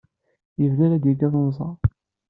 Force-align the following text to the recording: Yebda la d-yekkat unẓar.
Yebda 0.61 0.85
la 0.87 0.97
d-yekkat 1.03 1.33
unẓar. 1.39 1.75